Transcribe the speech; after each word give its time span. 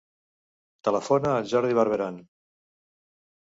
Telefona 0.87 1.33
al 1.41 1.45
Jordi 1.51 1.77
Barberan. 1.81 2.19